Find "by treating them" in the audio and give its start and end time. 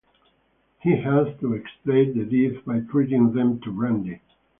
2.65-3.59